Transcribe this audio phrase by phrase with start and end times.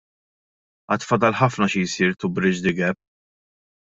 [0.93, 2.99] Għad fadal ħafna xi jsir to bridge the gap.